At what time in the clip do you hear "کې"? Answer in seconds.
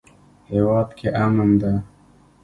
0.97-1.07